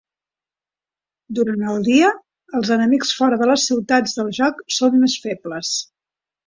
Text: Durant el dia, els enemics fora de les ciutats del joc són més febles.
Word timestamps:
Durant 1.39 1.65
el 1.73 1.85
dia, 1.89 2.09
els 2.61 2.73
enemics 2.79 3.13
fora 3.21 3.41
de 3.43 3.53
les 3.53 3.69
ciutats 3.71 4.21
del 4.23 4.35
joc 4.43 4.69
són 4.81 5.01
més 5.07 5.21
febles. 5.29 5.81